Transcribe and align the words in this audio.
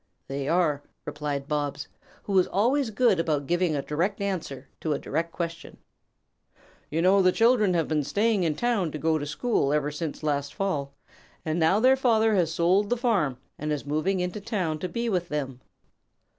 "They 0.27 0.47
are," 0.47 0.81
replied 1.05 1.47
Bobs, 1.47 1.87
who 2.23 2.33
was 2.33 2.47
always 2.47 2.89
good 2.89 3.19
about 3.19 3.45
giving 3.45 3.75
a 3.75 3.83
direct 3.83 4.19
answer 4.19 4.67
to 4.79 4.93
a 4.93 4.97
direct 4.97 5.31
question. 5.31 5.77
"You 6.89 7.03
know 7.03 7.21
the 7.21 7.31
children 7.31 7.75
have 7.75 7.87
been 7.87 8.03
staying 8.03 8.41
in 8.41 8.55
town 8.55 8.91
to 8.93 8.97
go 8.97 9.19
to 9.19 9.27
school 9.27 9.71
ever 9.71 9.91
since 9.91 10.23
last 10.23 10.55
fall, 10.55 10.95
and 11.45 11.59
now 11.59 11.79
their 11.79 11.95
father 11.95 12.33
has 12.33 12.51
sold 12.51 12.89
the 12.89 12.97
farm 12.97 13.37
and 13.59 13.71
is 13.71 13.85
moving 13.85 14.19
into 14.21 14.41
town 14.41 14.79
to 14.79 14.89
be 14.89 15.07
with 15.07 15.29
them." 15.29 15.61